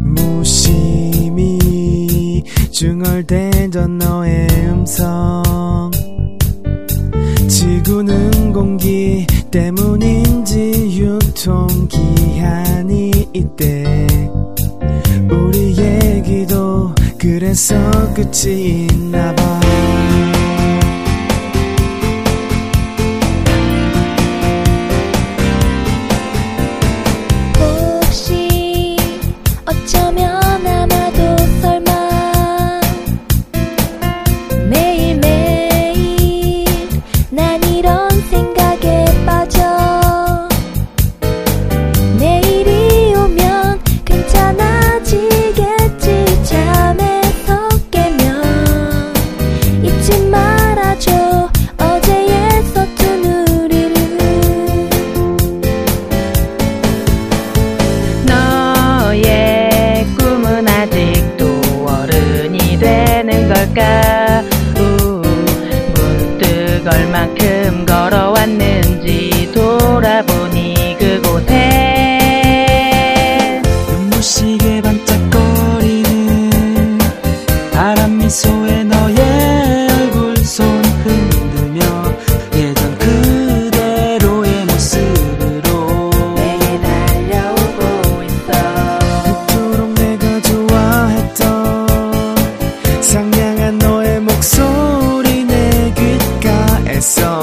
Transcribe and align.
무심히 0.00 1.58
중얼대던 2.70 3.98
너의 3.98 4.48
음성. 4.66 5.90
지구는 7.48 8.52
공기 8.52 9.26
때문인지 9.50 11.00
유통기한이 11.38 13.10
있대. 13.32 14.06
우리 15.30 15.76
얘기도 15.76 16.94
그래서 17.18 17.74
끝이 18.14 18.86
있나봐. 18.86 19.67
시게 74.58 74.82
반짝거리는 74.82 76.48
바람 77.72 78.18
미소에 78.18 78.84
너의 78.84 79.88
얼굴 79.90 80.36
손 80.38 80.66
흔들며 80.84 81.80
예전 82.54 82.98
그대로의 82.98 84.64
모습으로 84.66 86.10
내게 86.34 86.80
달려오고 86.80 88.22
있어. 88.24 88.98
그토록 89.46 89.94
내가 89.94 90.40
좋아했던 90.42 91.86
상냥한 93.00 93.78
너의 93.78 94.20
목소리 94.20 95.44
내 95.44 95.94
귓가에서 95.94 97.37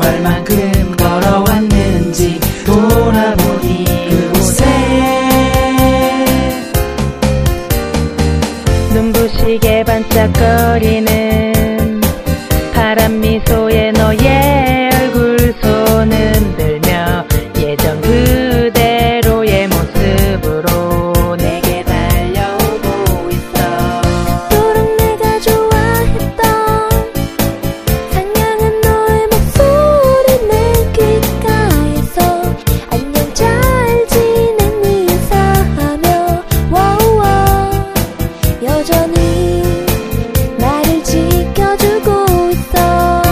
얼만큼 0.00 0.96
걸어왔는지 0.96 2.38
돌아보니 2.64 3.84
그곳에 4.08 4.64
눈부시게 8.92 9.84
반짝거리는 9.84 11.18
파란 12.72 13.20
미소 13.20 13.67
여전히 38.90 39.62
나를 40.56 41.04
지켜주고 41.04 42.50
있어. 42.52 43.22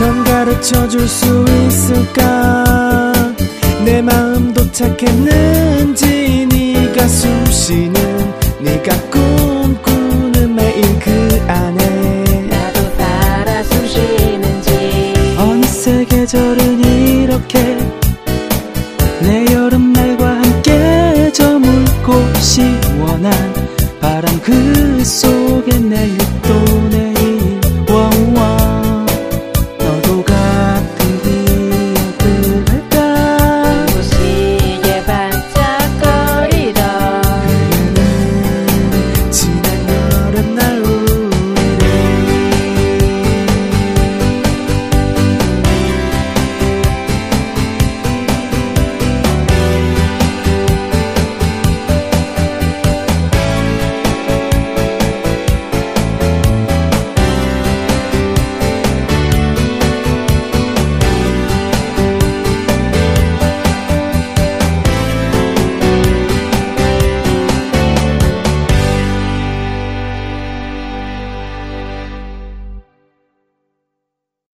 넌 0.00 0.24
가르쳐 0.24 0.88
줄 0.88 1.08
수 1.08 1.44
있을까? 1.66 3.12
내 3.84 4.00
마음 4.02 4.54
도착했는지 4.54 6.46
네가 6.48 7.08
숨쉬는 7.08 8.34
네가 8.60 9.10
꿈 9.10 9.25
시원한 22.40 23.32
바람 24.00 24.40
그 24.42 25.04
속에 25.04 25.78
내 25.78 26.16